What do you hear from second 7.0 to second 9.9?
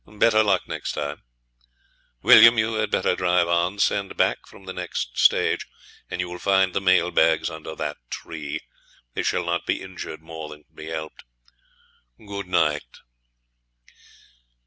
bags under that tree. They shall not be